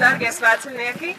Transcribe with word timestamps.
Dārgie 0.00 0.30
svētceļnieki, 0.34 1.12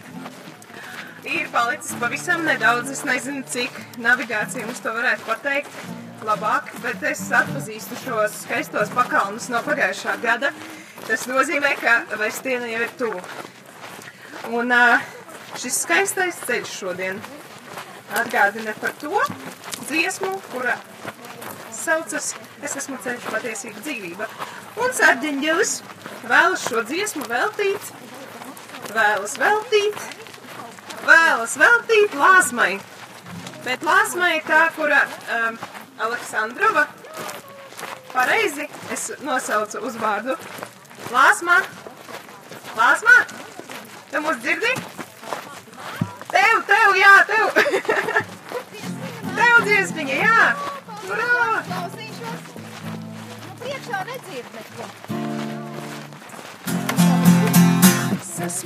ir 1.32 1.50
palicis 1.54 1.94
pavisam 2.02 2.44
nedaudz, 2.48 2.90
es 2.92 3.04
nezinu, 3.08 3.44
cik 3.48 3.78
navigācija 4.04 4.66
mums 4.68 4.82
to 4.84 4.92
varētu 4.96 5.28
pateikt 5.28 6.24
labāk, 6.28 6.74
bet 6.84 7.06
es 7.08 7.22
atpazīstu 7.40 8.00
šos 8.04 8.42
skaistos 8.44 8.92
pakalnus 8.96 9.48
no 9.54 9.62
pagājušā 9.66 10.18
gada. 10.24 10.52
Tas 11.08 11.28
nozīmē, 11.30 11.76
ka 11.80 12.00
vairs 12.20 12.42
diena 12.44 12.68
jau 12.72 12.82
ir 12.84 12.96
tuvu. 13.00 13.24
Un 14.58 14.74
šis 15.56 15.84
skaistais 15.86 16.42
ceļš 16.50 16.76
šodien 16.82 17.22
atgādina 18.20 18.76
par 18.82 18.96
to 19.00 19.24
dziesmu, 19.88 20.34
kura 20.52 20.76
saucas 21.72 22.34
Es 22.66 22.74
esmu 22.74 22.98
ceļš 23.04 23.26
patiesība 23.30 23.82
dzīvība. 23.86 24.28
Un 24.82 24.94
sārģeņģelis 24.98 25.74
vēlas 26.26 26.64
šo 26.66 26.82
dziesmu 26.90 27.28
veltīt, 27.30 27.92
vēlas 28.94 29.34
veltīt, 29.40 29.98
vēlas 31.08 31.58
veltīt 31.60 32.16
lāsmai. 32.18 32.78
Bet 33.66 33.84
lāsmai 33.84 34.38
ir 34.38 34.46
tā, 34.48 34.62
kura 34.76 35.02
um, 35.38 35.58
Aleksandrova 36.06 36.86
pareizi 38.14 38.68
es 38.94 39.10
nosaucu 39.26 39.82
uzvārdu. 39.90 40.38
Lāsma, 41.14 41.58
lāsma, 42.78 43.18
tu 44.12 44.24
mūs 44.26 44.40
dzirdi? 44.44 44.74
Tev, 46.32 46.64
tev, 46.68 46.98
jā, 47.00 47.14
tev! 47.30 47.46
tev 49.38 49.62
dziesmiņa, 49.68 50.18
jā! 50.24 50.42
Urā! 51.08 51.28
Priekšā 53.62 54.04
nedzird 54.08 54.58
neko. 54.58 54.87
Es 58.48 58.64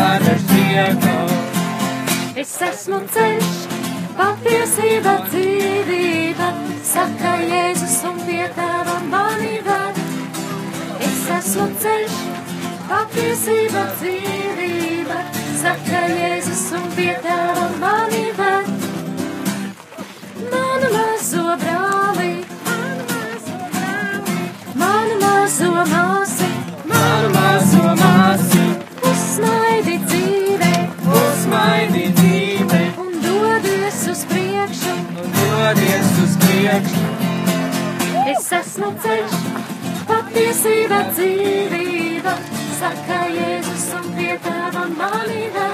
pārvērš 0.00 0.44
priekā. 0.50 1.16
Es 2.40 2.52
esmu 2.64 3.00
ceļš, 3.14 3.50
patiesība, 4.16 5.14
dzīvība, 5.28 6.48
saka 6.92 7.34
Jēzus 7.44 7.98
un 8.10 8.20
pie 8.24 8.46
tava 8.56 8.96
manība. 9.12 9.78
Es 11.08 11.20
esmu 11.40 11.68
ceļš, 11.84 12.16
patiesība, 12.88 13.84
dzīvība, 14.00 15.20
saka 15.64 16.06
Jēzus 16.14 16.64
un 16.80 16.88
pie 16.96 17.12
tava 17.26 17.68
manība. 17.84 18.49
Priekšu. 34.70 34.94
un 35.22 35.30
dodies 35.34 36.10
uz 36.22 36.34
priekšu. 36.42 37.02
Es 38.30 38.52
esmu 38.52 38.90
ceļš, 39.02 39.34
patiesība, 40.06 41.00
dzīvība, 41.10 42.34
saka 42.78 43.20
Jēzus 43.34 43.86
un 43.98 44.06
pie 44.14 44.36
tava 44.44 44.86
manība. 44.94 45.66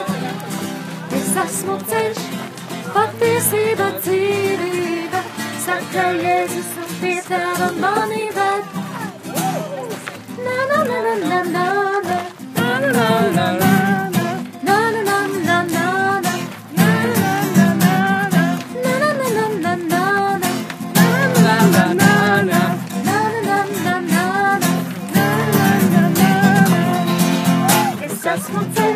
Es 1.12 1.36
esmu 1.44 1.78
ceļš, 1.90 2.22
patiesība, 2.94 3.90
dzīvība, 4.00 5.22
saka 5.66 6.10
Jēzus 6.22 6.72
un 6.80 6.98
pie 7.00 7.20
tava 7.28 7.72
manība. 7.80 8.45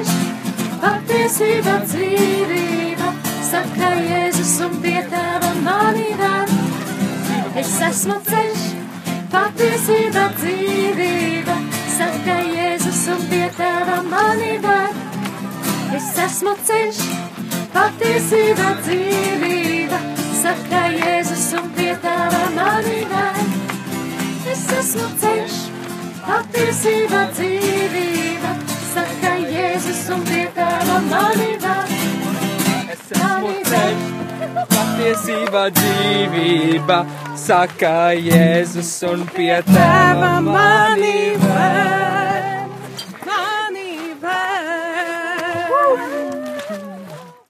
Ceļš, 0.01 0.13
patiesība, 0.81 1.75
dzīvība, 1.85 3.09
saka 3.45 3.91
Jēzus 4.01 4.53
un 4.65 4.77
pie 4.81 5.01
tava 5.11 5.51
manība. 5.65 6.31
Es 7.61 7.73
esmu 7.85 8.17
ceļš, 8.25 8.63
patiesība, 9.33 10.25
dzīvība, 10.39 11.57
saka 11.97 12.39
Jēzus 12.49 13.03
un 13.13 13.27
pie 13.29 13.49
tava 13.59 14.01
manība. 14.09 14.77
Es 15.97 16.09
esmu 16.25 16.57
ceļš, 16.65 17.03
patiesība, 17.75 18.73
dzīvība, 18.87 20.01
saka 20.41 20.87
Jēzus 20.97 21.49
un 21.61 21.73
pie 21.77 21.93
tava 22.01 22.47
manība. 22.57 23.27
Es 24.51 24.65
esmu 24.81 25.11
ceļš, 25.21 25.59
patiesība, 26.25 27.27
dzīvība, 27.35 27.60
un 30.17 30.25
pie 30.29 30.47
tava 30.57 30.99
manība. 31.11 31.75
Es 32.95 33.05
esmu 33.17 33.53
ceļš, 33.71 34.09
patiesība 34.73 35.67
dzīvība, 35.77 36.99
saka 37.47 37.95
Jēzus 38.19 38.93
un 39.13 39.27
pie 39.35 39.55
tava 39.71 40.35
manība. 40.45 41.10